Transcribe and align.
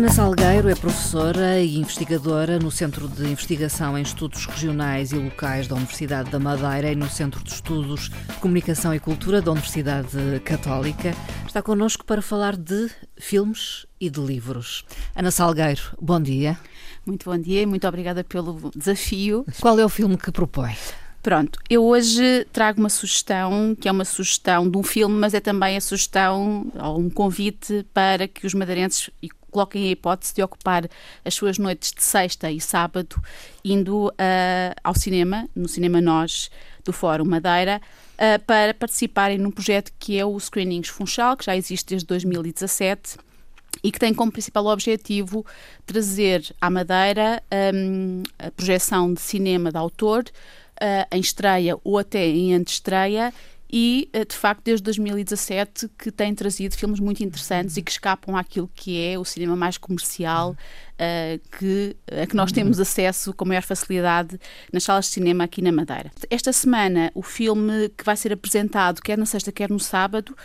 Ana 0.00 0.10
Salgueiro 0.10 0.70
é 0.70 0.74
professora 0.74 1.60
e 1.60 1.76
investigadora 1.76 2.58
no 2.58 2.70
Centro 2.70 3.06
de 3.06 3.22
Investigação 3.28 3.98
em 3.98 4.00
Estudos 4.00 4.46
Regionais 4.46 5.12
e 5.12 5.16
Locais 5.16 5.68
da 5.68 5.74
Universidade 5.74 6.30
da 6.30 6.38
Madeira 6.38 6.90
e 6.90 6.96
no 6.96 7.06
Centro 7.06 7.44
de 7.44 7.52
Estudos 7.52 8.08
de 8.08 8.36
Comunicação 8.40 8.94
e 8.94 8.98
Cultura 8.98 9.42
da 9.42 9.50
Universidade 9.50 10.40
Católica. 10.42 11.14
Está 11.46 11.60
connosco 11.60 12.02
para 12.06 12.22
falar 12.22 12.56
de 12.56 12.90
filmes 13.18 13.84
e 14.00 14.08
de 14.08 14.20
livros. 14.20 14.86
Ana 15.14 15.30
Salgueiro, 15.30 15.82
bom 16.00 16.18
dia. 16.18 16.58
Muito 17.04 17.26
bom 17.26 17.36
dia 17.36 17.60
e 17.60 17.66
muito 17.66 17.86
obrigada 17.86 18.24
pelo 18.24 18.70
desafio. 18.74 19.44
Qual 19.60 19.78
é 19.78 19.84
o 19.84 19.88
filme 19.90 20.16
que 20.16 20.32
propõe? 20.32 20.74
Pronto, 21.22 21.58
eu 21.68 21.84
hoje 21.84 22.46
trago 22.50 22.80
uma 22.80 22.88
sugestão, 22.88 23.76
que 23.78 23.86
é 23.86 23.92
uma 23.92 24.06
sugestão 24.06 24.66
de 24.70 24.78
um 24.78 24.82
filme, 24.82 25.14
mas 25.16 25.34
é 25.34 25.40
também 25.40 25.76
a 25.76 25.80
sugestão 25.82 26.72
ou 26.74 26.98
um 26.98 27.10
convite 27.10 27.84
para 27.92 28.26
que 28.26 28.46
os 28.46 28.54
madeirenses 28.54 29.10
coloquem 29.50 29.88
a 29.88 29.90
hipótese 29.90 30.34
de 30.34 30.42
ocupar 30.42 30.88
as 31.24 31.34
suas 31.34 31.58
noites 31.58 31.92
de 31.92 32.02
sexta 32.02 32.50
e 32.50 32.60
sábado 32.60 33.20
indo 33.64 34.08
uh, 34.08 34.12
ao 34.82 34.94
cinema, 34.94 35.48
no 35.54 35.68
Cinema 35.68 36.00
Nós, 36.00 36.50
do 36.84 36.92
Fórum 36.92 37.24
Madeira, 37.24 37.80
uh, 38.14 38.44
para 38.46 38.72
participarem 38.72 39.38
num 39.38 39.50
projeto 39.50 39.92
que 39.98 40.18
é 40.18 40.24
o 40.24 40.38
Screenings 40.38 40.88
Funchal, 40.88 41.36
que 41.36 41.44
já 41.44 41.56
existe 41.56 41.90
desde 41.90 42.06
2017 42.06 43.18
e 43.82 43.90
que 43.90 43.98
tem 43.98 44.12
como 44.12 44.32
principal 44.32 44.66
objetivo 44.66 45.44
trazer 45.86 46.44
à 46.60 46.68
Madeira 46.68 47.42
um, 47.74 48.22
a 48.38 48.50
projeção 48.50 49.12
de 49.12 49.20
cinema 49.20 49.70
de 49.70 49.78
autor 49.78 50.24
uh, 50.80 51.06
em 51.14 51.20
estreia 51.20 51.76
ou 51.84 51.98
até 51.98 52.26
em 52.26 52.54
antestreia 52.54 53.32
e, 53.72 54.08
eh, 54.12 54.24
de 54.24 54.34
facto, 54.34 54.64
desde 54.64 54.82
2017 54.82 55.88
que 55.96 56.10
tem 56.10 56.34
trazido 56.34 56.74
filmes 56.74 56.98
muito 56.98 57.22
interessantes 57.22 57.76
e 57.76 57.82
que 57.82 57.90
escapam 57.90 58.36
àquilo 58.36 58.68
que 58.74 59.00
é 59.00 59.18
o 59.18 59.24
cinema 59.24 59.54
mais 59.54 59.78
comercial 59.78 60.50
uh, 60.50 61.58
que, 61.58 61.96
a 62.20 62.26
que 62.26 62.34
nós 62.34 62.50
temos 62.50 62.80
acesso 62.80 63.32
com 63.32 63.44
maior 63.44 63.62
facilidade 63.62 64.38
nas 64.72 64.82
salas 64.82 65.04
de 65.04 65.12
cinema 65.12 65.44
aqui 65.44 65.62
na 65.62 65.70
Madeira. 65.70 66.10
Esta 66.28 66.52
semana, 66.52 67.12
o 67.14 67.22
filme 67.22 67.88
que 67.90 68.04
vai 68.04 68.16
ser 68.16 68.32
apresentado, 68.32 69.00
quer 69.00 69.16
na 69.16 69.26
sexta, 69.26 69.52
quer 69.52 69.70
no 69.70 69.78
sábado, 69.78 70.36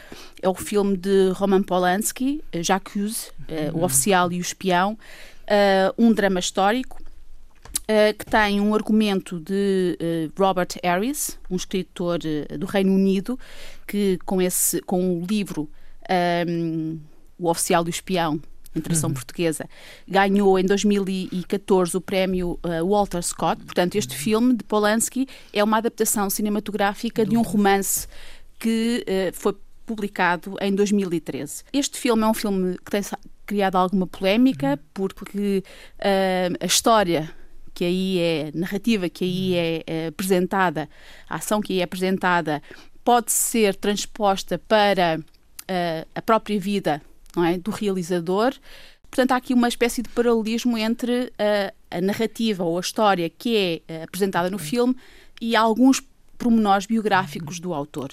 é 0.41 0.47
o 0.47 0.53
filme 0.53 0.95
de 0.95 1.31
Roman 1.33 1.63
Polanski, 1.63 2.43
J'accuse, 2.53 3.29
uh, 3.49 3.77
o 3.77 3.83
oficial 3.83 4.31
e 4.31 4.37
o 4.37 4.41
espião, 4.41 4.93
uh, 4.93 5.93
um 5.97 6.13
drama 6.13 6.39
histórico 6.39 7.04
Uh, 7.85 8.17
que 8.17 8.25
tem 8.25 8.59
um 8.59 8.73
argumento 8.73 9.39
de 9.39 9.95
uh, 10.01 10.41
Robert 10.41 10.69
Harris, 10.83 11.37
um 11.51 11.55
escritor 11.55 12.17
uh, 12.17 12.57
do 12.57 12.65
Reino 12.65 12.91
Unido, 12.91 13.39
que 13.85 14.17
com, 14.25 14.41
esse, 14.41 14.81
com 14.81 15.19
o 15.19 15.23
livro 15.23 15.69
um, 16.47 16.99
O 17.37 17.47
Oficial 17.47 17.83
do 17.83 17.91
Espião, 17.91 18.41
em 18.75 18.81
tradução 18.81 19.11
uhum. 19.11 19.13
portuguesa, 19.13 19.69
ganhou 20.07 20.57
em 20.57 20.65
2014 20.65 21.95
o 21.95 22.01
prémio 22.01 22.59
Walter 22.83 23.21
Scott. 23.21 23.63
Portanto, 23.63 23.95
este 23.95 24.17
filme 24.17 24.55
de 24.55 24.63
Polanski 24.63 25.27
é 25.53 25.63
uma 25.63 25.77
adaptação 25.77 26.27
cinematográfica 26.27 27.23
de 27.23 27.37
um 27.37 27.41
romance 27.41 28.07
que 28.59 29.05
foi 29.31 29.55
publicado 29.85 30.57
em 30.59 30.73
2013. 30.73 31.63
Este 31.71 31.97
filme 31.97 32.23
é 32.23 32.27
um 32.27 32.33
filme 32.33 32.77
que 32.79 32.91
tem 32.91 33.01
criado 33.45 33.77
alguma 33.77 34.07
polémica, 34.07 34.71
uhum. 34.71 35.07
porque 35.15 35.63
a 36.59 36.65
história 36.65 37.33
que 37.75 37.83
aí 37.83 38.17
é 38.19 38.51
narrativa, 38.53 39.09
que 39.09 39.25
aí 39.25 39.53
é, 39.53 39.83
é 39.85 40.07
apresentada, 40.07 40.89
a 41.29 41.35
ação 41.35 41.61
que 41.61 41.73
aí 41.73 41.81
é 41.81 41.83
apresentada, 41.83 42.63
pode 43.03 43.31
ser 43.31 43.75
transposta 43.75 44.57
para 44.57 45.19
uh, 45.19 46.07
a 46.15 46.21
própria 46.21 46.59
vida 46.59 47.01
é, 47.37 47.57
do 47.57 47.69
realizador. 47.69 48.53
Portanto, 49.11 49.33
há 49.33 49.35
aqui 49.35 49.53
uma 49.53 49.67
espécie 49.67 50.01
de 50.01 50.09
paralelismo 50.09 50.77
entre 50.77 51.25
uh, 51.25 51.75
a 51.91 52.01
narrativa 52.01 52.63
ou 52.63 52.77
a 52.77 52.81
história 52.81 53.29
que 53.29 53.83
é 53.87 53.93
uh, 53.93 54.03
apresentada 54.05 54.49
no 54.49 54.57
filme 54.57 54.95
e 55.41 55.55
alguns 55.55 56.01
pormenores 56.37 56.87
biográficos 56.87 57.59
do 57.59 57.73
autor. 57.73 58.09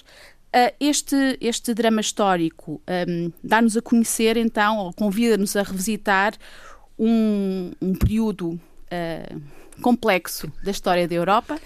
Este, 0.79 1.35
este 1.41 1.73
drama 1.73 1.99
histórico 1.99 2.79
um, 3.09 3.31
dá-nos 3.43 3.75
a 3.75 3.81
conhecer, 3.81 4.37
então, 4.37 4.77
ou 4.77 4.93
convida-nos 4.93 5.55
a 5.55 5.63
revisitar 5.63 6.35
um, 6.97 7.71
um 7.81 7.95
período 7.95 8.59
uh, 8.93 9.41
complexo 9.81 10.51
da 10.63 10.71
história 10.71 11.07
da 11.07 11.15
Europa, 11.15 11.59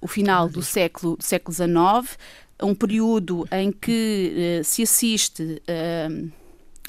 o 0.00 0.08
final 0.08 0.48
do 0.48 0.62
século, 0.62 1.16
do 1.16 1.24
século 1.24 1.54
XIX, 1.54 2.18
um 2.62 2.74
período 2.74 3.46
em 3.52 3.70
que 3.70 4.60
uh, 4.60 4.64
se 4.64 4.82
assiste 4.82 5.42
uh, 5.42 6.32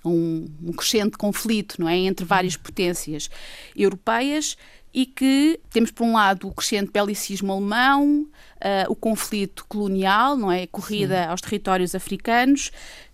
a 0.03 0.09
um, 0.09 0.47
um 0.63 0.73
crescente 0.73 1.17
conflito 1.17 1.79
não 1.79 1.87
é, 1.87 1.97
entre 1.97 2.25
várias 2.25 2.57
potências 2.57 3.29
europeias 3.75 4.57
e 4.93 5.05
que 5.05 5.59
temos, 5.69 5.91
por 5.91 6.03
um 6.03 6.13
lado, 6.13 6.47
o 6.47 6.53
crescente 6.53 6.91
belicismo 6.91 7.53
alemão, 7.53 8.27
uh, 8.57 8.91
o 8.91 8.95
conflito 8.95 9.65
colonial, 9.67 10.35
não 10.35 10.51
é, 10.51 10.63
a 10.63 10.67
corrida 10.67 11.23
Sim. 11.23 11.29
aos 11.29 11.41
territórios 11.41 11.95
africanos, 11.95 12.71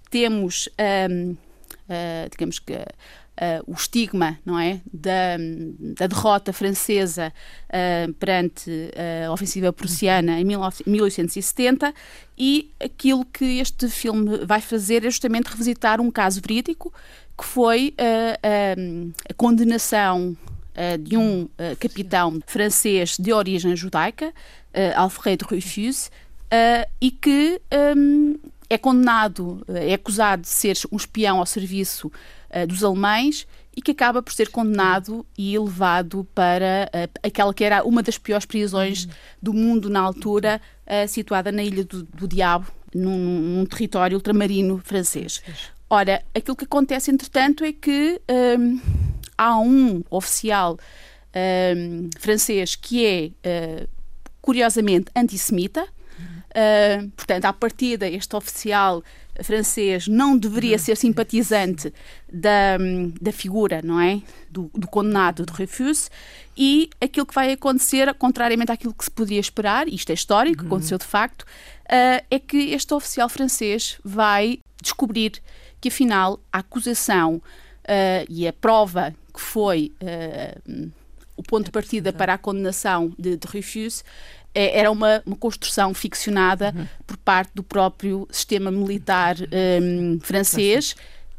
temos, 0.10 0.70
um, 1.10 1.36
uh, 1.90 2.30
digamos 2.30 2.60
que, 2.60 2.74
uh, 2.74 3.64
o 3.66 3.74
estigma 3.74 4.38
não 4.46 4.60
é? 4.60 4.82
Da, 4.92 5.38
da 5.96 6.08
derrota 6.08 6.54
francesa 6.54 7.34
uh, 7.70 8.14
perante 8.14 8.92
a 9.26 9.32
ofensiva 9.32 9.72
prussiana 9.74 10.40
em 10.40 10.46
1870 10.46 11.94
e 12.38 12.72
aquilo 12.80 13.26
que 13.26 13.60
este 13.60 13.90
filme 13.90 14.46
vai 14.46 14.62
fazer 14.62 15.06
é 15.06 15.10
justamente 15.10 15.48
revisitar 15.48 16.00
um 16.00 16.12
caso 16.12 16.42
verídico 16.42 16.94
que 17.38 17.46
foi 17.46 17.94
a 18.00 19.34
condenação 19.36 20.36
de 21.02 21.16
um 21.16 21.48
capitão 21.80 22.40
francês 22.48 23.16
de 23.18 23.32
origem 23.32 23.76
judaica, 23.76 24.34
Alfred 24.96 25.44
Rufus, 25.44 26.10
e 27.00 27.12
que 27.12 27.62
um, 27.96 28.36
é 28.70 28.78
condenado, 28.78 29.64
é 29.68 29.94
acusado 29.94 30.42
de 30.42 30.50
ser 30.50 30.78
um 30.92 30.98
espião 30.98 31.40
ao 31.40 31.46
serviço 31.46 32.08
uh, 32.08 32.68
dos 32.68 32.84
alemães 32.84 33.48
e 33.76 33.82
que 33.82 33.92
acaba 33.92 34.22
por 34.22 34.34
ser 34.34 34.50
condenado 34.50 35.26
e 35.38 35.58
levado 35.58 36.28
para 36.34 36.90
uh, 36.94 37.20
aquela 37.24 37.54
que 37.54 37.64
era 37.64 37.84
uma 37.84 38.04
das 38.04 38.18
piores 38.18 38.46
prisões 38.46 39.08
do 39.42 39.54
mundo 39.54 39.90
na 39.90 40.02
altura, 40.02 40.62
uh, 40.86 41.08
situada 41.08 41.52
na 41.52 41.64
Ilha 41.64 41.86
do, 41.86 42.04
do 42.04 42.28
Diabo, 42.28 42.68
num, 42.94 43.18
num, 43.18 43.66
território 43.66 44.18
ultramarino 44.18 44.82
francês. 44.84 45.42
Ora, 45.90 46.22
aquilo 46.36 46.56
que 46.56 46.66
acontece, 46.66 47.12
entretanto, 47.12 47.64
é 47.64 47.72
que 47.72 48.20
um, 48.60 48.82
há 49.38 49.58
um 49.60 50.04
oficial 50.10 50.78
um, 51.78 52.10
francês 52.20 52.76
que 52.76 53.34
é, 53.44 53.88
curiosamente, 54.42 55.12
antissemita. 55.16 55.88
Uh, 56.58 57.08
portanto, 57.10 57.46
à 57.46 57.54
partida, 57.54 58.08
este 58.08 58.36
oficial 58.36 59.04
francês 59.44 60.08
não 60.08 60.36
deveria 60.36 60.74
uhum. 60.74 60.80
ser 60.80 60.98
simpatizante 60.98 61.94
da, 62.28 62.78
da 63.22 63.32
figura, 63.32 63.80
não 63.84 64.02
é? 64.02 64.24
Do, 64.50 64.72
do 64.74 64.88
condenado 64.88 65.46
de 65.46 65.54
Refus. 65.54 66.10
E 66.58 66.90
aquilo 67.00 67.28
que 67.28 67.36
vai 67.36 67.52
acontecer, 67.52 68.12
contrariamente 68.16 68.72
àquilo 68.72 68.94
que 68.94 69.04
se 69.04 69.12
podia 69.12 69.40
esperar, 69.40 69.88
isto 69.88 70.10
é 70.10 70.14
histórico, 70.14 70.64
uhum. 70.64 70.68
aconteceu 70.68 70.98
de 70.98 71.06
facto, 71.06 71.44
uh, 71.44 72.26
é 72.32 72.40
que 72.40 72.72
este 72.72 72.92
oficial 72.92 73.30
francês 73.30 74.00
vai 74.04 74.58
descobrir 74.82 75.34
que 75.80 75.90
afinal 75.90 76.40
a 76.52 76.60
acusação 76.60 77.36
uh, 77.36 78.26
e 78.28 78.48
a 78.48 78.54
prova 78.54 79.14
que 79.32 79.40
foi 79.40 79.92
uh, 80.02 80.92
o 81.36 81.44
ponto 81.44 81.66
de 81.66 81.72
partida 81.72 82.12
para 82.12 82.34
a 82.34 82.38
condenação 82.38 83.14
de, 83.18 83.38
de 83.38 83.48
era 84.58 84.92
uma, 84.92 85.22
uma 85.26 85.36
construção 85.36 85.94
ficcionada 85.94 86.74
uhum. 86.76 86.88
por 87.06 87.18
parte 87.18 87.52
do 87.54 87.62
próprio 87.62 88.28
sistema 88.32 88.72
militar 88.72 89.36
um, 89.82 90.20
francês. 90.22 90.96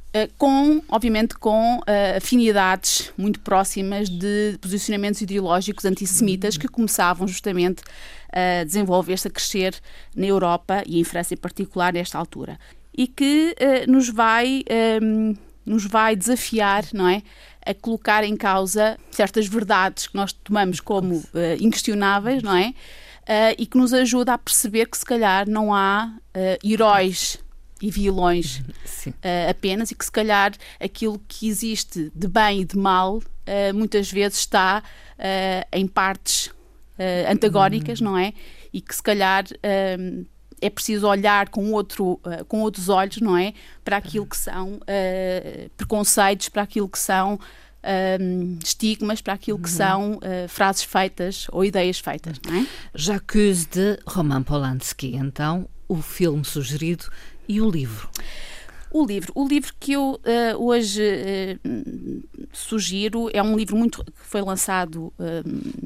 Uh, 0.08 0.32
com, 0.38 0.82
obviamente, 0.88 1.34
com 1.34 1.76
uh, 1.78 2.16
afinidades 2.16 3.12
muito 3.18 3.40
próximas 3.40 4.08
de 4.08 4.56
posicionamentos 4.58 5.20
ideológicos 5.20 5.84
antissemitas 5.84 6.56
que 6.56 6.66
começavam 6.66 7.28
justamente 7.28 7.82
a 8.32 8.64
desenvolver-se, 8.64 9.28
a 9.28 9.30
crescer 9.30 9.74
na 10.16 10.24
Europa 10.24 10.82
e 10.86 10.98
em 10.98 11.04
França 11.04 11.34
em 11.34 11.36
particular 11.36 11.92
nesta 11.92 12.16
altura. 12.16 12.58
E 12.96 13.06
que 13.06 13.54
uh, 13.60 13.90
nos 13.90 14.08
vai 14.08 14.64
um, 15.02 15.34
nos 15.66 15.84
vai 15.84 16.16
desafiar, 16.16 16.84
não 16.94 17.06
é? 17.06 17.22
A 17.66 17.74
colocar 17.74 18.24
em 18.24 18.34
causa 18.34 18.96
certas 19.10 19.46
verdades 19.46 20.06
que 20.06 20.16
nós 20.16 20.32
tomamos 20.32 20.80
como 20.80 21.22
inquestionáveis, 21.60 22.42
não 22.42 22.56
é? 22.56 22.72
Uh, 23.28 23.54
e 23.58 23.66
que 23.66 23.76
nos 23.76 23.92
ajuda 23.92 24.32
a 24.32 24.38
perceber 24.38 24.86
que 24.86 24.96
se 24.96 25.04
calhar 25.04 25.48
não 25.48 25.72
há 25.74 26.10
uh, 26.16 26.66
heróis 26.66 27.38
e 27.80 27.90
vilões 27.90 28.60
uh, 29.06 29.50
apenas 29.50 29.90
e 29.90 29.94
que 29.94 30.04
se 30.04 30.10
calhar 30.10 30.52
aquilo 30.80 31.20
que 31.28 31.46
existe 31.46 32.10
de 32.14 32.26
bem 32.26 32.62
e 32.62 32.64
de 32.64 32.76
mal 32.76 33.22
muitas 33.74 34.12
vezes 34.12 34.40
está 34.40 34.82
em 35.72 35.88
partes 35.88 36.50
antagónicas, 37.30 37.98
não 37.98 38.18
é? 38.18 38.34
E 38.70 38.78
que 38.78 38.94
se 38.94 39.02
calhar 39.02 39.46
é 39.62 40.68
preciso 40.68 41.08
olhar 41.08 41.48
com, 41.48 41.72
outro, 41.72 42.20
com 42.46 42.60
outros 42.60 42.90
olhos, 42.90 43.22
não 43.22 43.34
é? 43.34 43.54
Para 43.82 43.96
aquilo 43.96 44.26
que 44.26 44.36
são 44.36 44.78
preconceitos, 45.78 46.50
para 46.50 46.60
aquilo 46.60 46.90
que 46.90 46.98
são 46.98 47.40
um, 48.20 48.58
estigmas 48.62 49.20
para 49.20 49.34
aquilo 49.34 49.58
que 49.58 49.68
uhum. 49.68 49.76
são 49.76 50.12
uh, 50.16 50.48
frases 50.48 50.82
feitas 50.82 51.46
ou 51.50 51.64
ideias 51.64 51.98
feitas. 51.98 52.38
Não 52.46 52.54
é? 52.54 52.66
Jacques 52.94 53.66
de 53.66 53.98
Roman 54.06 54.42
Polanski, 54.42 55.14
então, 55.16 55.68
o 55.88 56.02
filme 56.02 56.44
sugerido 56.44 57.06
e 57.48 57.60
o 57.60 57.70
livro. 57.70 58.08
O 58.90 59.04
livro, 59.04 59.32
o 59.34 59.46
livro 59.46 59.72
que 59.78 59.92
eu 59.92 60.20
uh, 60.24 60.64
hoje 60.64 61.02
uh, 61.02 62.48
sugiro 62.52 63.28
é 63.32 63.42
um 63.42 63.56
livro 63.56 63.76
muito 63.76 64.04
que 64.04 64.12
foi 64.14 64.40
lançado 64.40 65.12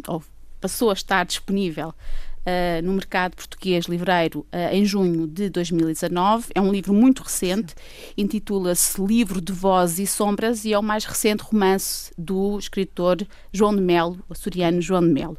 ou 0.07 0.23
passou 0.61 0.91
a 0.91 0.93
estar 0.93 1.25
disponível 1.25 1.93
Uh, 2.43 2.83
no 2.83 2.95
mercado 2.95 3.37
português 3.37 3.85
livreiro 3.85 4.41
uh, 4.41 4.75
em 4.75 4.85
junho 4.85 5.29
de 5.29 5.49
2019. 5.49 6.49
É 6.53 6.61
um 6.61 6.73
livro 6.73 6.93
muito 6.93 7.23
recente, 7.23 7.73
intitula-se 8.19 9.01
Livro 9.01 9.41
de 9.41 9.53
Vozes 9.53 10.01
e 10.01 10.07
Sombras 10.09 10.65
e 10.65 10.73
é 10.73 10.79
o 10.79 10.83
mais 10.83 11.05
recente 11.05 11.45
romance 11.45 12.13
do 12.19 12.59
escritor 12.59 13.19
João 13.53 13.73
de 13.77 13.81
Melo, 13.81 14.19
açoriano 14.29 14.81
João 14.81 15.03
de 15.03 15.13
Melo. 15.13 15.39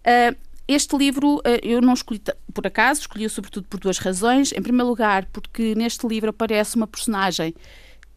Uh, 0.00 0.36
este 0.68 0.94
livro 0.98 1.40
eu 1.62 1.80
não 1.80 1.94
escolhi 1.94 2.20
por 2.52 2.66
acaso, 2.66 3.00
escolhi 3.00 3.26
sobretudo 3.30 3.66
por 3.66 3.80
duas 3.80 3.96
razões. 3.96 4.52
Em 4.52 4.60
primeiro 4.60 4.88
lugar, 4.88 5.24
porque 5.32 5.74
neste 5.74 6.06
livro 6.06 6.28
aparece 6.28 6.76
uma 6.76 6.86
personagem 6.86 7.54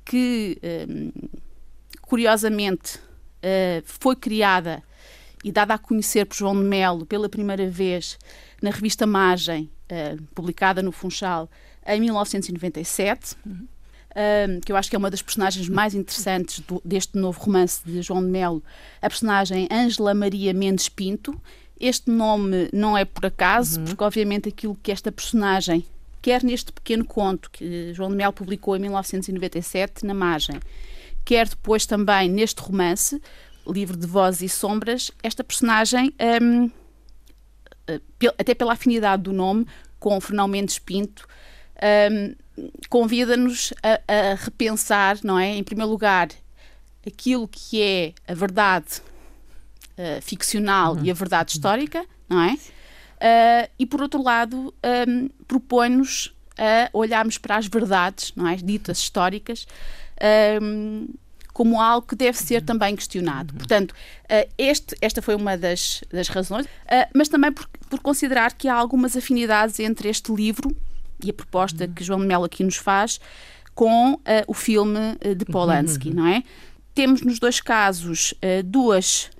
que, 0.06 0.58
curiosamente, 2.02 3.00
foi 3.84 4.16
criada 4.16 4.82
e 5.44 5.52
dada 5.52 5.74
a 5.74 5.78
conhecer 5.78 6.26
por 6.26 6.36
João 6.36 6.56
de 6.56 6.68
Melo 6.68 7.06
pela 7.06 7.30
primeira 7.30 7.70
vez 7.70 8.18
na 8.62 8.70
revista 8.70 9.06
Magem, 9.06 9.70
uh, 9.92 10.22
publicada 10.34 10.82
no 10.82 10.92
Funchal, 10.92 11.50
em 11.86 12.00
1997. 12.02 13.36
Uhum. 13.46 13.68
Uh, 14.12 14.60
que 14.66 14.72
eu 14.72 14.76
acho 14.76 14.90
que 14.90 14.96
é 14.96 15.00
uma 15.00 15.12
das 15.12 15.22
personagens 15.22 15.70
mais 15.70 15.94
interessantes 15.94 16.60
do, 16.62 16.82
deste 16.84 17.16
novo 17.18 17.40
romance 17.40 17.82
de 17.86 18.02
João 18.02 18.24
de 18.24 18.30
Melo, 18.30 18.64
a 19.00 19.08
personagem 19.08 19.68
Ângela 19.72 20.14
Maria 20.16 20.54
Mendes 20.54 20.90
Pinto. 20.90 21.40
Este 21.80 22.10
nome 22.10 22.68
não 22.74 22.98
é 22.98 23.06
por 23.06 23.28
acaso, 23.28 23.80
uhum. 23.80 23.86
porque 23.86 24.04
obviamente 24.04 24.50
aquilo 24.50 24.76
que 24.82 24.92
esta 24.92 25.12
personagem 25.12 25.86
quer 26.20 26.44
neste 26.44 26.74
pequeno 26.74 27.06
conto 27.06 27.50
que 27.52 27.94
João 27.94 28.10
de 28.10 28.16
Melo 28.16 28.34
publicou 28.34 28.76
em 28.76 28.80
1997 28.80 30.06
na 30.06 30.14
Magem, 30.14 30.60
quer 31.24 31.48
depois 31.48 31.86
também 31.86 32.28
neste 32.28 32.60
romance, 32.62 33.22
livro 33.72 33.96
de 33.98 34.08
Vozes 34.08 34.42
e 34.42 34.50
Sombras, 34.50 35.12
esta 35.22 35.44
personagem, 35.44 36.14
um, 36.42 36.70
até 38.38 38.54
pela 38.54 38.74
afinidade 38.74 39.24
do 39.24 39.34
nome 39.34 39.66
com 40.00 40.20
Fernão 40.20 40.48
Mendes 40.48 40.80
Pinto, 40.80 41.28
um, 42.12 42.36
convida-nos 42.90 43.74
a, 43.84 44.02
a, 44.08 44.36
repensar, 44.36 45.18
não 45.24 45.38
é? 45.38 45.56
Em 45.56 45.64
primeiro 45.64 45.92
lugar, 45.92 46.30
aquilo 47.06 47.48
que 47.48 47.82
é 47.82 48.14
a 48.28 48.34
verdade 48.34 49.02
uh, 49.98 50.22
ficcional 50.22 50.96
uhum. 50.96 51.06
e 51.06 51.12
a 51.12 51.14
verdade 51.14 51.52
histórica, 51.52 52.06
não 52.28 52.42
é? 52.42 52.54
Uh, 52.54 53.70
e 53.80 53.86
por 53.86 54.02
outro 54.02 54.22
lado, 54.22 54.74
um, 55.08 55.30
propõe-nos 55.48 56.34
a 56.58 56.90
olharmos 56.94 57.38
para 57.38 57.58
as 57.58 57.68
verdades, 57.68 58.34
não 58.36 58.48
é? 58.48 58.56
Ditas 58.56 58.98
históricas. 58.98 59.68
Um, 60.62 61.08
como 61.58 61.82
algo 61.82 62.06
que 62.06 62.16
deve 62.16 62.38
ser 62.38 62.62
também 62.62 62.96
questionado. 62.96 63.52
Uhum. 63.52 63.58
Portanto, 63.58 63.92
uh, 63.92 64.48
este, 64.60 64.96
esta 65.02 65.24
foi 65.24 65.34
uma 65.34 65.58
das, 65.58 66.04
das 66.14 66.28
razões, 66.28 66.68
uh, 66.68 67.10
mas 67.16 67.30
também 67.30 67.52
por, 67.52 67.68
por, 67.90 68.00
considerar 68.00 68.54
que 68.54 68.68
há 68.68 68.76
algumas 68.76 69.18
afinidades 69.18 69.80
entre 69.80 70.08
este 70.08 70.32
livro 70.32 70.70
e 71.24 71.32
a 71.32 71.34
proposta 71.34 71.86
uhum. 71.86 71.94
que 71.96 72.04
João 72.04 72.20
de 72.20 72.28
Mello 72.28 72.44
aqui 72.44 72.64
nos 72.64 72.76
faz 72.76 73.20
com 73.74 74.14
uh, 74.14 74.20
o 74.46 74.54
filme 74.54 75.18
de 75.36 75.46
Polanski, 75.46 76.10
uhum. 76.10 76.16
não 76.18 76.28
é? 76.28 76.44
Temos 76.94 77.24
nos 77.24 77.40
dois 77.40 77.60
casos 77.60 78.36
duas 78.66 79.32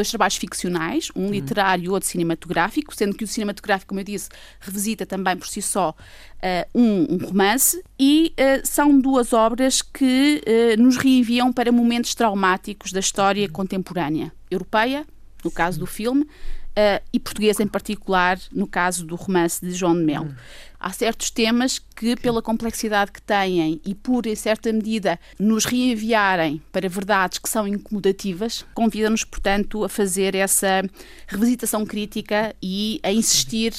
dois 0.00 0.08
trabalhos 0.08 0.36
ficcionais, 0.36 1.10
um 1.14 1.24
uhum. 1.24 1.30
literário 1.30 1.84
e 1.84 1.88
outro 1.90 2.08
cinematográfico, 2.08 2.94
sendo 2.96 3.14
que 3.14 3.22
o 3.22 3.28
cinematográfico, 3.28 3.90
como 3.90 4.00
eu 4.00 4.04
disse, 4.04 4.30
revisita 4.58 5.04
também 5.04 5.36
por 5.36 5.46
si 5.46 5.60
só 5.60 5.90
uh, 5.90 6.78
um, 6.78 7.14
um, 7.14 7.26
romance, 7.26 7.82
e 7.98 8.32
uh, 8.32 8.66
são 8.66 8.98
duas 8.98 9.34
obras 9.34 9.82
que 9.82 10.42
uh, 10.46 10.82
nos 10.82 10.96
reenviam 10.96 11.52
para 11.52 11.70
momentos 11.70 12.14
traumáticos 12.14 12.92
da 12.92 13.00
história 13.00 13.46
uhum. 13.46 13.52
contemporânea 13.52 14.32
europeia, 14.50 15.06
no 15.44 15.50
caso 15.50 15.78
do 15.78 15.86
filme, 15.86 16.26
uh, 16.70 17.02
e 17.12 17.18
portuguesa 17.18 17.62
em 17.62 17.68
particular, 17.68 18.38
no 18.52 18.66
caso 18.66 19.04
do 19.04 19.16
romance 19.16 19.64
de 19.64 19.72
João 19.72 19.94
de 19.94 20.02
Melo. 20.02 20.26
Hum. 20.26 20.34
Há 20.78 20.90
certos 20.92 21.30
temas 21.30 21.78
que, 21.78 22.16
pela 22.16 22.40
complexidade 22.40 23.12
que 23.12 23.20
têm 23.20 23.80
e 23.84 23.94
por, 23.94 24.26
em 24.26 24.34
certa 24.34 24.72
medida, 24.72 25.20
nos 25.38 25.66
reenviarem 25.66 26.62
para 26.72 26.88
verdades 26.88 27.38
que 27.38 27.50
são 27.50 27.68
incomodativas, 27.68 28.64
convida-nos, 28.72 29.22
portanto, 29.22 29.84
a 29.84 29.88
fazer 29.88 30.34
essa 30.34 30.82
revisitação 31.26 31.84
crítica 31.84 32.54
e 32.62 32.98
a 33.02 33.12
insistir 33.12 33.74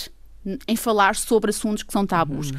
em 0.67 0.75
falar 0.75 1.15
sobre 1.15 1.49
assuntos 1.49 1.83
que 1.83 1.91
são 1.91 2.05
tabus. 2.05 2.51
Hum. 2.51 2.57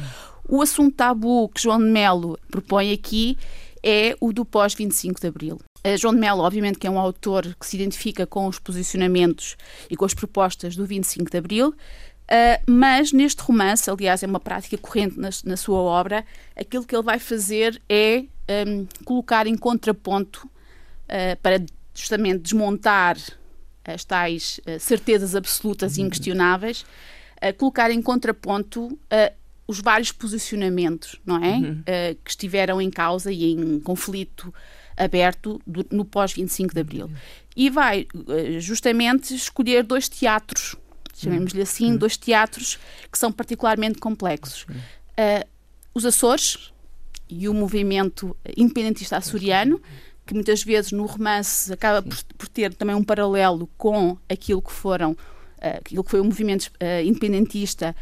O 0.49 0.61
assunto 0.61 0.95
tabu 0.95 1.47
que 1.49 1.61
João 1.61 1.79
de 1.79 1.85
Melo 1.85 2.37
propõe 2.51 2.91
aqui 2.91 3.37
é 3.81 4.15
o 4.19 4.33
do 4.33 4.43
pós-25 4.43 5.19
de 5.19 5.27
Abril. 5.27 5.59
Uh, 5.85 5.97
João 5.97 6.13
de 6.13 6.19
Mello, 6.19 6.41
obviamente, 6.41 6.79
que 6.79 6.87
é 6.87 6.89
um 6.89 6.99
autor 6.99 7.55
que 7.59 7.65
se 7.65 7.75
identifica 7.75 8.25
com 8.25 8.47
os 8.47 8.59
posicionamentos 8.59 9.57
e 9.89 9.95
com 9.95 10.05
as 10.05 10.13
propostas 10.13 10.75
do 10.75 10.85
25 10.85 11.29
de 11.29 11.37
Abril, 11.37 11.69
uh, 11.69 12.71
mas 12.71 13.11
neste 13.11 13.41
romance, 13.41 13.89
aliás, 13.89 14.23
é 14.23 14.27
uma 14.27 14.39
prática 14.39 14.77
corrente 14.77 15.19
na, 15.19 15.29
na, 15.43 15.57
sua 15.57 15.79
obra, 15.79 16.25
aquilo 16.55 16.85
que 16.85 16.95
ele 16.95 17.03
vai 17.03 17.19
fazer 17.19 17.81
é 17.89 18.19
um, 18.19 18.27
ehm, 18.47 18.87
colocar 19.03 19.45
em 19.45 19.57
contraponto 19.57 20.47
uh, 20.47 21.37
para 21.41 21.63
justamente 21.93 22.39
desmontar 22.39 23.17
as 23.85 24.05
tais 24.05 24.61
certezas 24.79 25.35
absolutas 25.35 25.97
e 25.97 25.99
uhum. 25.99 26.07
inquestionáveis, 26.07 26.85
colocar 27.57 27.91
em 27.91 28.01
contraponto 28.01 28.97
os 29.67 29.79
vários 29.79 30.11
posicionamentos, 30.11 31.19
não 31.25 31.43
é? 31.43 31.53
Uhum. 31.53 31.71
Uh, 31.81 32.15
que 32.23 32.29
estiveram 32.29 32.81
em 32.81 32.89
causa 32.89 33.31
e 33.31 33.51
em 33.51 33.79
conflito 33.79 34.53
aberto 34.97 35.61
do, 35.65 35.85
no 35.91 36.05
pós-25 36.05 36.73
de 36.73 36.79
Abril. 36.79 37.11
E 37.55 37.69
vai 37.69 38.07
uh, 38.13 38.59
justamente 38.59 39.35
escolher 39.35 39.83
dois 39.83 40.09
teatros, 40.09 40.75
chamemos-lhe 41.15 41.61
assim, 41.61 41.91
uhum. 41.91 41.97
dois 41.97 42.17
teatros 42.17 42.79
que 43.11 43.17
são 43.17 43.31
particularmente 43.31 43.99
complexos. 43.99 44.63
Uh, 44.63 45.47
os 45.93 46.05
Açores 46.05 46.73
e 47.29 47.47
o 47.47 47.53
movimento 47.53 48.35
independentista 48.57 49.17
açoriano, 49.17 49.81
que 50.25 50.33
muitas 50.33 50.63
vezes 50.63 50.91
no 50.91 51.05
romance 51.05 51.71
acaba 51.71 52.01
por, 52.01 52.17
por 52.37 52.47
ter 52.47 52.73
também 52.73 52.95
um 52.95 53.03
paralelo 53.03 53.69
com 53.77 54.17
aquilo 54.29 54.61
que 54.61 54.71
foram 54.71 55.17
eh, 55.59 55.77
aquilo 55.77 56.03
que 56.03 56.11
foi 56.11 56.19
o 56.19 56.23
movimento 56.23 56.71
independentista 57.03 57.95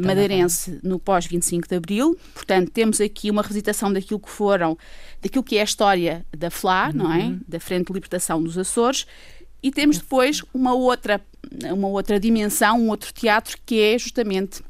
madeirense 0.00 0.80
no 0.82 0.98
pós-25 0.98 1.68
de 1.68 1.76
Abril. 1.76 2.18
Portanto, 2.34 2.70
temos 2.70 3.00
aqui 3.00 3.30
uma 3.30 3.42
revisitação 3.42 3.92
daquilo 3.92 4.20
que 4.20 4.30
foram, 4.30 4.76
daquilo 5.22 5.42
que 5.44 5.56
é 5.56 5.60
a 5.60 5.64
história 5.64 6.26
da 6.36 6.50
FLA, 6.50 6.88
uhum. 6.88 6.92
não 6.94 7.12
é? 7.12 7.18
Uhum. 7.18 7.40
Da 7.46 7.60
Frente 7.60 7.86
de 7.86 7.92
Libertação 7.92 8.42
dos 8.42 8.58
Açores. 8.58 9.06
E 9.62 9.70
temos 9.70 9.98
depois 9.98 10.42
uma 10.52 10.74
outra, 10.74 11.20
uma 11.72 11.88
outra 11.88 12.20
dimensão, 12.20 12.80
um 12.80 12.88
outro 12.90 13.12
teatro, 13.12 13.56
que 13.64 13.80
é 13.80 13.98
justamente 13.98 14.62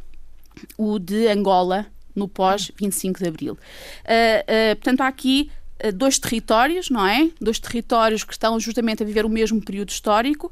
o 0.77 0.99
de 0.99 1.29
Angola, 1.29 1.87
no 2.15 2.27
pós-25 2.29 3.19
de 3.19 3.29
Abril. 3.29 3.53
Uh, 3.55 4.75
portanto, 4.77 5.03
há 5.03 5.07
aqui 5.07 5.51
dois 5.95 6.19
territórios, 6.19 6.91
não 6.91 7.07
é? 7.07 7.31
Dois 7.41 7.59
territórios 7.61 8.25
que 8.25 8.33
estão 8.33 8.59
justamente 8.59 9.03
a 9.03 9.07
viver 9.07 9.25
o 9.25 9.29
mesmo 9.29 9.63
período 9.65 9.91
histórico 9.91 10.51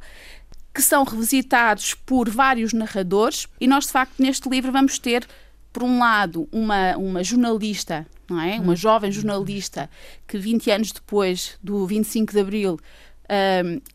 que 0.77 0.83
são 0.83 1.05
revisitados 1.05 1.95
por 1.95 2.29
vários 2.29 2.75
narradores, 2.75 3.49
e 3.59 3.67
nós, 3.67 3.87
de 3.87 3.93
facto, 3.93 4.13
neste 4.19 4.47
livro 4.47 4.71
vamos 4.71 4.99
ter, 4.99 5.27
por 5.73 5.83
um 5.83 5.99
lado, 5.99 6.47
uma, 6.53 6.95
uma 6.99 7.25
jornalista, 7.25 8.07
não 8.29 8.39
é? 8.39 8.61
Uma 8.61 8.75
hum. 8.75 8.77
jovem 8.77 9.11
jornalista 9.11 9.89
que 10.29 10.37
20 10.37 10.71
anos 10.71 10.93
depois 10.93 11.57
do 11.63 11.87
25 11.87 12.31
de 12.31 12.41
Abril 12.41 12.75
um, 12.75 12.79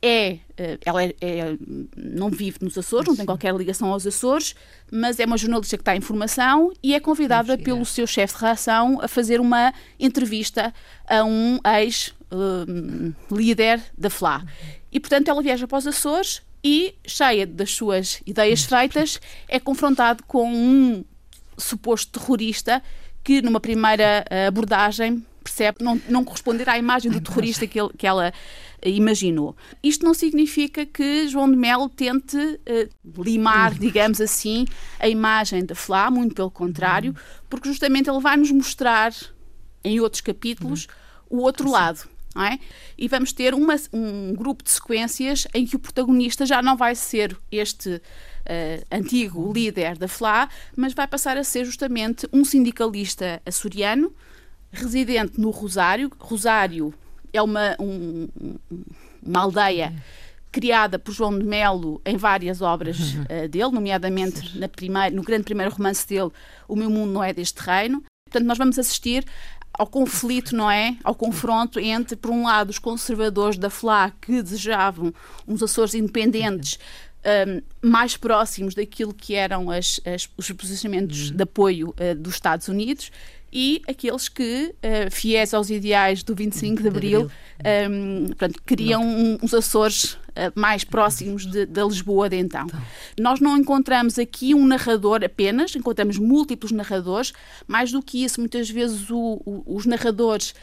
é, 0.02 0.40
eh, 0.58 0.80
ela 0.84 1.04
é, 1.04 1.14
é, 1.22 1.56
não 1.96 2.32
vive 2.32 2.58
nos 2.62 2.76
Açores, 2.76 3.08
não 3.08 3.16
tem 3.16 3.28
qualquer 3.28 3.56
ligação 3.56 3.92
aos 3.92 4.08
Açores, 4.08 4.56
mas 4.92 5.20
é 5.20 5.26
uma 5.26 5.38
jornalista 5.38 5.78
que 5.78 5.84
está 5.84 5.96
em 5.96 6.02
formação 6.02 6.74
e 6.82 6.96
é 6.96 7.00
convidada 7.00 7.60
pelo 7.60 7.86
seu 7.86 8.08
chefe 8.08 8.34
de 8.34 8.42
reação 8.42 9.00
a 9.02 9.08
fazer 9.08 9.40
uma 9.40 9.72
entrevista 10.00 10.74
a 11.08 11.24
um 11.24 11.60
ex-líder 11.78 13.78
um, 13.78 14.02
da 14.02 14.10
FLA. 14.10 14.44
E, 14.92 15.00
portanto, 15.00 15.30
ela 15.30 15.44
viaja 15.44 15.68
para 15.68 15.78
os 15.78 15.86
Açores 15.86 16.42
e, 16.64 16.96
cheia 17.06 17.46
das 17.46 17.72
suas 17.72 18.22
ideias 18.26 18.64
feitas, 18.64 19.20
é 19.48 19.60
confrontado 19.60 20.24
com 20.26 20.52
um 20.52 21.04
suposto 21.58 22.20
terrorista 22.20 22.82
que, 23.24 23.42
numa 23.42 23.60
primeira 23.60 24.26
eh, 24.30 24.48
abordagem, 24.48 25.26
percebe 25.44 25.84
não, 25.84 26.00
não 26.08 26.24
corresponder 26.24 26.70
à 26.70 26.78
imagem 26.78 27.12
do 27.12 27.20
terrorista 27.22 27.66
que, 27.66 27.80
ele, 27.80 27.90
que 27.98 28.06
ela 28.06 28.34
eh, 28.82 28.90
imaginou. 28.90 29.56
Isto 29.84 30.06
não 30.06 30.14
significa 30.14 30.86
que 30.86 31.28
João 31.28 31.50
de 31.50 31.58
Melo 31.58 31.90
tente 31.90 32.38
uh, 32.38 33.22
limar, 33.22 33.74
digamos 33.74 34.22
assim, 34.22 34.66
a 35.00 35.08
imagem 35.08 35.66
da 35.66 35.76
Flá, 35.76 36.10
muito 36.12 36.36
pelo 36.36 36.52
contrário, 36.52 37.16
porque 37.50 37.70
justamente 37.70 38.10
ele 38.10 38.20
vai 38.20 38.38
nos 38.38 38.52
mostrar, 38.52 39.14
em 39.84 40.00
outros 40.00 40.22
capítulos, 40.22 40.88
o 41.30 41.38
outro 41.38 41.70
lado 41.70 42.08
É? 42.34 42.58
E 42.98 43.10
vamos 43.10 43.34
ter 43.34 43.54
uma, 43.54 43.76
um 43.92 44.34
grupo 44.34 44.64
de 44.64 44.72
sequências 44.72 45.46
em 45.54 45.66
que 45.66 45.76
o 45.76 45.80
protagonista 45.80 46.46
já 46.46 46.62
não 46.62 46.78
vai 46.78 46.96
ser 46.96 47.38
este 47.52 47.90
uh, 47.90 48.86
antigo 48.90 49.52
líder 49.52 49.98
da 49.98 50.08
FLA, 50.08 50.48
mas 50.76 50.94
vai 50.94 51.08
passar 51.08 51.38
a 51.38 51.44
ser 51.44 51.66
justamente 51.66 52.28
um 52.32 52.46
sindicalista 52.46 53.42
açoriano, 53.46 54.14
residente 54.72 55.42
no 55.42 55.50
Rosário. 55.50 56.10
Rosário 56.18 56.94
é 57.34 57.42
uma, 57.42 57.76
um, 57.80 58.30
uma 59.22 59.42
aldeia 59.42 59.94
criada 60.52 61.00
por 61.00 61.14
João 61.14 61.38
de 61.38 61.46
Melo 61.46 62.02
em 62.06 62.18
várias 62.18 62.62
obras 62.62 62.98
uh, 63.00 63.48
dele, 63.50 63.72
nomeadamente 63.72 64.42
primeira, 64.70 65.10
no 65.10 65.22
grande 65.22 65.44
primeiro 65.44 65.72
romance 65.72 66.08
dele, 66.08 66.32
O 66.68 66.76
Meu 66.76 66.90
Mundo 66.90 67.12
Não 67.12 67.24
É 67.24 67.34
Deste 67.34 67.60
Reino. 67.60 68.04
Portanto, 68.30 68.48
nós 68.48 68.58
vamos 68.58 68.80
assistir 68.80 69.26
ao 69.74 69.88
conflito, 69.88 70.56
não 70.56 70.70
é? 70.70 70.98
Ao 71.04 71.16
confronto 71.16 71.80
entre, 71.80 72.16
por 72.16 72.32
um 72.32 72.44
lado, 72.44 72.70
os 72.70 72.80
conservadores 72.80 73.58
da 73.58 73.70
FLA 73.70 74.12
que 74.22 74.42
desejavam 74.42 75.14
uns 75.48 75.64
Açores 75.64 75.94
independentes. 75.94 76.80
Um, 77.24 77.62
mais 77.88 78.18
próximos 78.18 78.74
daquilo 78.74 79.14
que 79.14 79.36
eram 79.36 79.70
as, 79.70 80.02
as, 80.04 80.28
os 80.36 80.52
posicionamentos 80.54 81.30
uhum. 81.30 81.36
de 81.36 81.44
apoio 81.44 81.90
uh, 81.90 82.16
dos 82.16 82.34
Estados 82.34 82.68
Unidos 82.68 83.12
e 83.52 83.82
aqueles 83.88 84.30
que, 84.30 84.74
uh, 84.78 85.12
fiéis 85.12 85.54
aos 85.54 85.70
ideais 85.70 86.24
do 86.24 86.34
25 86.34 86.82
de 86.82 86.88
Abril, 86.88 87.32
um, 87.90 88.28
portanto, 88.28 88.62
queriam 88.66 89.04
um, 89.04 89.38
uns 89.44 89.54
Açores 89.54 90.14
uh, 90.14 90.52
mais 90.56 90.84
próximos 90.84 91.46
da 91.46 91.84
Lisboa 91.84 92.30
de 92.30 92.38
então. 92.38 92.66
então. 92.66 92.82
Nós 93.20 93.40
não 93.42 93.58
encontramos 93.58 94.18
aqui 94.18 94.56
um 94.56 94.66
narrador 94.66 95.22
apenas, 95.24 95.76
encontramos 95.76 96.18
múltiplos 96.18 96.72
narradores. 96.72 97.34
Mais 97.68 97.92
do 97.92 98.02
que 98.02 98.24
isso, 98.24 98.40
muitas 98.40 98.70
vezes 98.70 99.10
o, 99.10 99.42
o, 99.46 99.64
os 99.76 99.86
narradores 99.86 100.56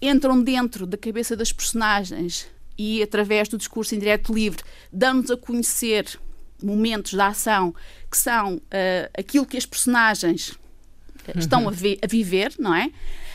entram 0.00 0.42
dentro 0.42 0.86
da 0.86 0.96
cabeça 0.96 1.36
das 1.36 1.52
personagens 1.52 2.48
e, 2.78 3.02
através 3.02 3.48
do 3.48 3.58
discurso 3.58 3.94
indireto 3.94 4.32
livre, 4.32 4.62
dão-nos 4.92 5.30
a 5.30 5.36
conhecer 5.36 6.18
momentos 6.62 7.14
da 7.14 7.28
ação 7.28 7.74
que 8.10 8.16
são 8.16 8.56
uh, 8.56 8.60
aquilo 9.16 9.46
que 9.46 9.56
as 9.56 9.66
personagens 9.66 10.58
estão 11.36 11.68
a, 11.68 11.70
vi 11.70 11.98
a 12.02 12.06
viver, 12.06 12.52
não 12.58 12.74
é? 12.74 12.90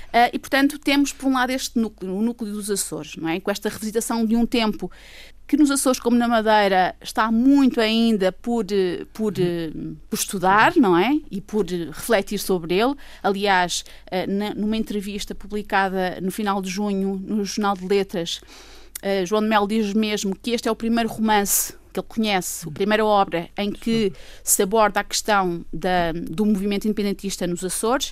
Uh, 0.08 0.32
e, 0.32 0.40
portanto, 0.40 0.80
temos, 0.80 1.12
por 1.12 1.28
um 1.28 1.34
lado, 1.34 1.52
este 1.52 1.78
núcleo, 1.78 2.16
o 2.16 2.22
núcleo 2.22 2.54
dos 2.54 2.72
Açores, 2.72 3.16
não 3.18 3.28
é? 3.28 3.40
com 3.40 3.52
esta 3.52 3.68
revisitação 3.68 4.26
de 4.26 4.36
um 4.36 4.46
tempo 4.46 4.90
que 5.46 5.58
nos 5.58 5.70
Açores, 5.70 6.00
como 6.00 6.18
na 6.18 6.28
Madeira, 6.28 6.96
está 7.02 7.32
muito 7.32 7.80
ainda 7.80 8.32
por, 8.32 8.66
por, 9.14 9.34
por 10.10 10.16
estudar, 10.16 10.76
não 10.76 10.98
é? 10.98 11.20
E 11.32 11.40
por 11.40 11.66
refletir 11.66 12.38
sobre 12.38 12.76
ele. 12.76 12.96
Aliás, 13.24 13.86
uh, 14.08 14.60
numa 14.60 14.76
entrevista 14.76 15.36
publicada 15.36 16.20
no 16.22 16.32
final 16.32 16.62
de 16.62 16.70
junho 16.70 17.22
no 17.26 17.46
Jornal 17.46 17.76
de 17.76 17.88
Letras, 17.88 18.42
uh, 19.04 19.26
João 19.26 19.42
de 19.42 19.48
Melo 19.48 19.68
diz 19.68 19.94
mesmo 19.94 20.36
que 20.36 20.52
este 20.52 20.68
é 20.68 20.72
o 20.72 20.76
primeiro 20.76 21.10
romance 21.10 21.74
que 21.98 22.00
ele 22.00 22.08
conhece, 22.08 22.68
a 22.68 22.72
primeira 22.72 23.06
obra 23.06 23.50
em 23.58 23.72
que 23.72 24.14
se 24.44 24.62
aborda 24.62 25.00
a 25.00 25.04
questão 25.04 25.66
da, 25.72 26.12
do 26.12 26.46
movimento 26.46 26.86
independentista 26.86 27.48
nos 27.48 27.64
Açores. 27.64 28.12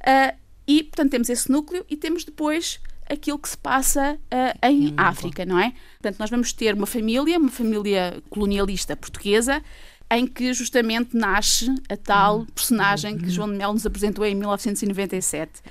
Uh, 0.00 0.36
e, 0.66 0.82
portanto, 0.84 1.10
temos 1.10 1.28
esse 1.28 1.50
núcleo 1.50 1.84
e 1.88 1.96
temos 1.96 2.24
depois 2.24 2.80
aquilo 3.10 3.38
que 3.38 3.48
se 3.48 3.58
passa 3.58 4.14
uh, 4.14 4.66
em 4.66 4.94
África, 4.96 5.44
não 5.44 5.58
é? 5.58 5.72
Portanto, 6.00 6.18
nós 6.18 6.30
vamos 6.30 6.52
ter 6.52 6.74
uma 6.74 6.86
família, 6.86 7.38
uma 7.38 7.50
família 7.50 8.22
colonialista 8.30 8.96
portuguesa, 8.96 9.62
em 10.10 10.26
que 10.26 10.52
justamente 10.52 11.16
nasce 11.16 11.74
a 11.88 11.96
tal 11.96 12.40
uhum. 12.40 12.46
personagem 12.46 13.16
que 13.16 13.24
uhum. 13.24 13.30
João 13.30 13.50
de 13.50 13.56
Mel 13.56 13.72
nos 13.72 13.86
apresentou 13.86 14.24
em 14.24 14.34
1997, 14.34 15.60
uh, 15.60 15.62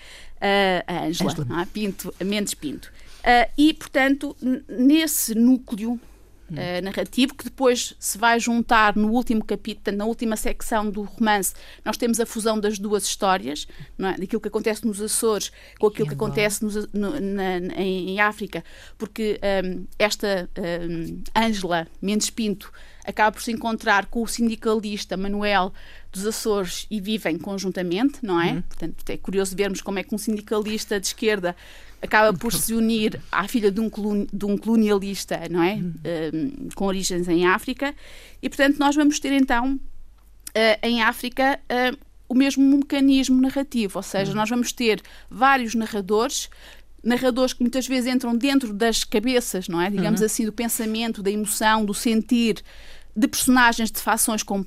a 0.88 1.06
Ângela? 1.06 1.68
Pinto, 1.72 2.14
Mendes 2.24 2.54
Pinto. 2.54 2.92
Uh, 3.20 3.52
e, 3.58 3.74
portanto, 3.74 4.36
nesse 4.68 5.36
núcleo 5.36 6.00
uh, 6.52 6.84
narrativo, 6.84 7.36
que 7.36 7.44
depois 7.44 7.96
se 8.00 8.18
vai 8.18 8.40
juntar 8.40 8.96
no 8.96 9.12
último 9.12 9.44
capítulo, 9.44 9.96
na 9.96 10.06
última 10.06 10.36
secção 10.36 10.90
do 10.90 11.04
romance, 11.04 11.54
nós 11.84 11.98
temos 11.98 12.20
a 12.20 12.26
fusão 12.26 12.60
das 12.60 12.78
duas 12.78 13.04
histórias, 13.04 13.68
é? 14.00 14.18
daquilo 14.20 14.42
que 14.42 14.48
acontece 14.48 14.86
nos 14.86 15.02
Açores 15.02 15.52
com 15.80 15.88
aquilo 15.88 16.08
que, 16.08 16.14
acontece 16.14 16.64
nos, 16.64 16.88
no, 16.94 17.20
na, 17.20 17.58
em, 17.76 18.12
em, 18.12 18.20
África, 18.20 18.64
porque 18.98 19.40
um, 19.64 19.86
esta 19.98 20.50
Ângela 21.36 21.88
um, 21.90 22.06
Mendes 22.06 22.30
Pinto 22.30 22.72
acaba 23.06 23.32
por 23.32 23.42
se 23.42 23.52
encontrar 23.52 24.06
com 24.08 24.22
o 24.22 24.28
sindicalista 24.28 25.18
Manuel 25.18 25.74
dos 26.12 26.26
Açores 26.26 26.86
e 26.90 27.00
vivem 27.00 27.38
conjuntamente, 27.38 28.20
não 28.22 28.40
é? 28.40 28.54
Uhum. 28.54 28.62
Portanto, 28.62 29.10
é 29.10 29.18
curioso 29.18 29.56
vermos 29.56 29.82
como 29.82 30.00
é 30.00 30.04
que 30.04 30.14
um 30.14 30.18
sindicalista 30.18 31.00
de 31.00 31.08
esquerda 31.08 31.56
acaba 32.02 32.36
por 32.36 32.52
se 32.54 32.74
unir 32.74 33.22
à 33.32 33.48
filha 33.48 33.72
de 33.72 33.80
um, 33.80 33.90
de 34.32 34.46
um 34.46 34.58
colonialista, 34.58 35.40
não 35.50 35.62
é? 35.62 35.76
Uhum. 35.76 35.94
Um, 36.34 36.70
com 36.74 36.86
origens 36.86 37.28
em 37.28 37.46
África. 37.46 37.94
E, 38.42 38.50
portanto, 38.50 38.78
nós 38.80 38.96
vamos 38.96 39.20
ter 39.20 39.32
então, 39.34 39.76
uh, 39.76 39.80
em 40.82 41.02
África, 41.04 41.60
uh, 41.70 41.98
o 42.28 42.34
mesmo 42.34 42.64
mecanismo 42.78 43.40
narrativo, 43.40 44.00
ou 44.00 44.04
seja, 44.04 44.32
uhum. 44.32 44.38
nós 44.38 44.50
vamos 44.50 44.72
ter 44.72 45.02
vários 45.30 45.76
narradores 45.76 46.50
narradores 47.04 47.52
que 47.52 47.64
muitas 47.64 47.88
vezes 47.88 48.14
entram 48.14 48.38
dentro 48.38 48.72
das 48.72 49.04
cabeças, 49.04 49.68
não 49.68 49.82
é? 49.82 49.90
Digamos 49.90 50.20
uhum. 50.20 50.26
assim, 50.28 50.46
do 50.46 50.54
pensamento, 50.54 51.24
da 51.24 51.32
emoção, 51.32 51.84
do 51.84 51.96
sentir 51.96 52.64
de 53.16 53.28
personagens 53.28 53.92
de 53.92 54.00
fações 54.00 54.44
com, 54.44 54.66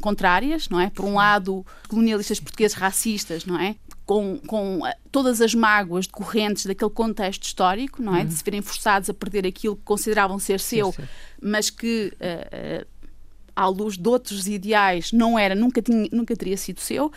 contrárias, 0.00 0.68
não 0.68 0.80
é? 0.80 0.90
Por 0.90 1.04
um 1.04 1.14
lado, 1.14 1.64
colonialistas 1.88 2.40
portugueses 2.40 2.76
racistas, 2.76 3.44
não 3.44 3.58
é? 3.58 3.76
Com, 4.04 4.38
com 4.46 4.86
eh, 4.86 4.96
todas 5.10 5.40
as 5.40 5.54
mágoas 5.54 6.06
decorrentes 6.06 6.66
daquele 6.66 6.90
contexto 6.90 7.44
histórico, 7.44 8.02
não 8.02 8.14
é? 8.14 8.20
Uhum. 8.20 8.26
De 8.26 8.34
se 8.34 8.44
verem 8.44 8.60
forçados 8.60 9.08
a 9.08 9.14
perder 9.14 9.46
aquilo 9.46 9.76
que 9.76 9.82
consideravam 9.82 10.38
ser 10.38 10.60
seu, 10.60 10.92
sim, 10.92 11.02
sim. 11.02 11.08
mas 11.40 11.70
que 11.70 12.12
uh, 12.14 12.82
uh, 12.82 12.86
à 13.54 13.66
luz 13.66 13.96
de 13.96 14.08
outros 14.08 14.46
ideais, 14.46 15.12
não 15.12 15.38
era, 15.38 15.54
nunca, 15.54 15.80
tinha, 15.80 16.08
nunca 16.12 16.34
teria 16.36 16.56
sido 16.56 16.80
seu. 16.80 17.12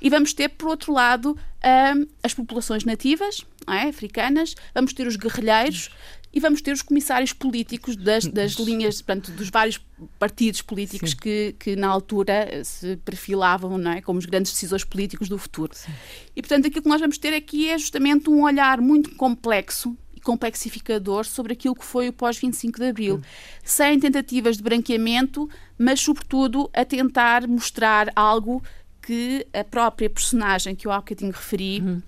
E 0.00 0.08
vamos 0.08 0.32
ter, 0.32 0.48
por 0.48 0.68
outro 0.68 0.92
lado, 0.92 1.32
uh, 1.32 2.08
as 2.22 2.34
populações 2.34 2.84
nativas, 2.84 3.44
é? 3.68 3.88
africanas, 3.88 4.54
vamos 4.74 4.92
ter 4.92 5.06
os 5.06 5.16
guerrilheiros 5.16 5.90
e 6.32 6.40
vamos 6.40 6.62
ter 6.62 6.72
os 6.72 6.80
comissários 6.80 7.32
políticos 7.32 7.94
das, 7.94 8.24
das 8.24 8.52
linhas, 8.52 9.02
portanto, 9.02 9.30
dos 9.32 9.50
vários 9.50 9.78
partidos 10.18 10.62
políticos 10.62 11.12
que, 11.12 11.54
que 11.58 11.76
na 11.76 11.88
altura 11.88 12.64
se 12.64 12.96
perfilavam 13.04 13.76
não 13.76 13.90
é? 13.92 14.00
como 14.00 14.18
os 14.18 14.24
grandes 14.24 14.50
decisores 14.52 14.84
políticos 14.84 15.28
do 15.28 15.36
futuro. 15.36 15.72
Sim. 15.74 15.92
E, 16.34 16.40
portanto, 16.40 16.66
aquilo 16.66 16.82
que 16.82 16.88
nós 16.88 17.00
vamos 17.00 17.18
ter 17.18 17.34
aqui 17.34 17.68
é 17.68 17.76
justamente 17.76 18.30
um 18.30 18.42
olhar 18.42 18.80
muito 18.80 19.14
complexo 19.14 19.96
complexificador 20.22 21.24
sobre 21.24 21.52
aquilo 21.52 21.74
que 21.74 21.84
foi 21.84 22.08
o 22.08 22.12
pós-25 22.12 22.78
de 22.78 22.88
Abril, 22.88 23.20
sem 23.64 23.98
tentativas 23.98 24.56
de 24.56 24.62
branqueamento, 24.62 25.48
mas, 25.78 26.00
sobretudo, 26.00 26.70
a 26.72 26.84
tentar 26.84 27.46
mostrar 27.46 28.10
algo 28.14 28.62
que 29.02 29.46
a 29.52 29.64
própria 29.64 30.08
personagem 30.08 30.74
que 30.74 30.86
eu 30.86 30.92
há 30.92 30.98
bocadinho 30.98 31.32
referi, 31.32 32.02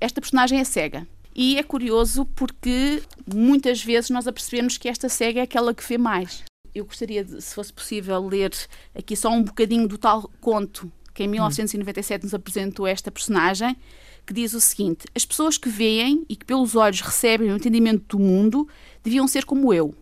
esta 0.00 0.20
personagem 0.20 0.58
é 0.58 0.64
cega. 0.64 1.06
E 1.34 1.56
é 1.56 1.62
curioso 1.62 2.24
porque 2.24 3.02
muitas 3.32 3.84
vezes 3.84 4.10
nós 4.10 4.26
apercebemos 4.26 4.76
que 4.76 4.88
esta 4.88 5.08
cega 5.08 5.40
é 5.40 5.42
aquela 5.44 5.72
que 5.72 5.86
vê 5.86 5.96
mais. 5.96 6.42
Eu 6.74 6.84
gostaria, 6.84 7.24
de, 7.24 7.40
se 7.40 7.54
fosse 7.54 7.72
possível, 7.72 8.26
ler 8.26 8.52
aqui 8.94 9.14
só 9.14 9.30
um 9.30 9.42
bocadinho 9.42 9.86
do 9.86 9.96
tal 9.96 10.30
conto 10.40 10.90
que 11.18 11.24
em 11.24 11.26
1997 11.26 12.22
nos 12.22 12.32
apresentou 12.32 12.86
esta 12.86 13.10
personagem, 13.10 13.76
que 14.24 14.32
diz 14.32 14.54
o 14.54 14.60
seguinte: 14.60 15.04
As 15.16 15.24
pessoas 15.24 15.58
que 15.58 15.68
veem 15.68 16.24
e 16.28 16.36
que 16.36 16.44
pelos 16.44 16.76
olhos 16.76 17.00
recebem 17.00 17.50
o 17.50 17.56
entendimento 17.56 18.16
do 18.16 18.22
mundo 18.22 18.68
deviam 19.02 19.26
ser 19.26 19.44
como 19.44 19.74
eu. 19.74 19.92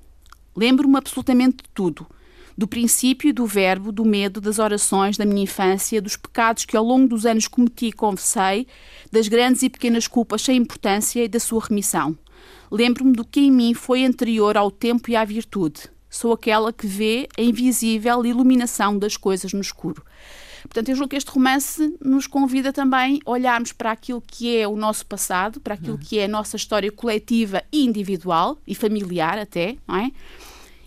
Lembro-me 0.54 0.99
absolutamente 0.99 1.56
de 1.64 1.70
tudo. 1.73 2.06
Do 2.54 2.68
princípio, 2.68 3.32
do 3.32 3.46
verbo, 3.46 3.90
do 3.90 4.04
medo, 4.04 4.42
das 4.42 4.58
orações, 4.58 5.16
da 5.16 5.25
minha 5.25 5.44
infância, 5.44 6.02
dos 6.02 6.16
pecados 6.16 6.66
que 6.66 6.76
ao 6.76 6.85
longo 6.85 7.08
dos 7.08 7.25
anos 7.25 7.49
cometi 7.49 7.87
e 7.87 7.92
confessei, 7.92 8.66
das 9.11 9.26
grandes 9.26 9.62
e 9.62 9.70
pequenas 9.70 10.06
culpas 10.06 10.42
sem 10.42 10.58
importância 10.58 11.25
e 11.25 11.28
da 11.28 11.40
sua 11.40 11.64
remissão. 11.66 12.16
Lembro-me 12.70 13.12
do 13.12 13.25
que 13.25 13.40
em 13.40 13.50
mim 13.50 13.73
foi 13.73 14.04
anterior 14.04 14.54
ao 14.56 14.70
tempo 14.70 15.11
e 15.11 15.16
à 15.16 15.25
virtude. 15.25 15.82
Sou 16.11 16.32
aquela 16.32 16.75
que 16.75 16.87
vê 16.87 17.26
a 17.38 17.42
invisível 17.42 18.25
iluminação 18.25 18.99
das 18.99 19.16
coisas 19.16 19.54
no 19.54 19.61
escuro. 19.62 20.02
Portanto, 20.62 20.88
eu 20.88 20.96
julgo 20.96 21.10
que 21.10 21.16
este 21.16 21.30
romance 21.30 21.96
nos 22.04 22.26
convida 22.26 22.72
também 22.72 23.20
a 23.25 23.30
olharmos 23.30 23.72
para 23.72 23.92
aquilo 23.92 24.22
que 24.26 24.56
é 24.56 24.66
o 24.66 24.76
nosso 24.76 25.06
passado, 25.06 25.60
para 25.60 25.75
aquilo 25.75 25.98
que 25.98 26.18
é 26.18 26.25
a 26.25 26.28
nossa 26.28 26.56
história 26.56 26.90
coletiva 26.90 27.62
e 27.72 27.84
individual 27.84 28.58
e 28.66 28.75
familiar 28.75 29.38
até, 29.38 29.76
não 29.86 29.96
é? 29.96 30.10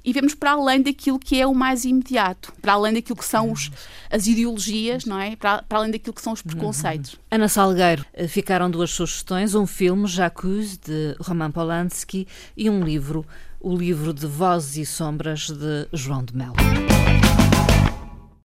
e 0.03 0.13
vemos 0.13 0.33
para 0.33 0.51
além 0.51 0.81
daquilo 0.81 1.19
que 1.19 1.39
é 1.39 1.45
o 1.45 1.53
mais 1.53 1.85
imediato, 1.85 2.53
para 2.61 2.73
além 2.73 2.93
daquilo 2.93 3.17
que 3.17 3.25
são 3.25 3.51
os, 3.51 3.71
as 4.09 4.27
ideologias, 4.27 5.05
não 5.05 5.19
é? 5.19 5.35
Para, 5.35 5.63
para, 5.63 5.77
além 5.77 5.91
daquilo 5.91 6.13
que 6.13 6.21
são 6.21 6.33
os 6.33 6.41
preconceitos. 6.41 7.13
Uhum. 7.13 7.19
Ana 7.31 7.47
Salgueiro, 7.47 8.05
eh, 8.13 8.27
ficaram 8.27 8.69
duas 8.71 8.91
sugestões: 8.91 9.55
um 9.55 9.67
filme, 9.67 10.07
Jacques, 10.07 10.77
de 10.77 11.15
Roman 11.19 11.51
Polanski, 11.51 12.27
e 12.55 12.69
um 12.69 12.83
livro, 12.83 13.25
o 13.59 13.75
livro 13.75 14.13
de 14.13 14.25
Vozes 14.25 14.77
e 14.77 14.85
Sombras, 14.85 15.49
de 15.49 15.87
João 15.93 16.23
de 16.23 16.35
Melo. 16.35 16.55